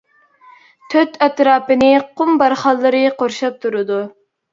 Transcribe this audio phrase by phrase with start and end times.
[0.93, 1.89] تۆت ئەتراپىنى
[2.21, 4.01] قۇم بارخانلىرى قورشاپ تۇرىدۇ.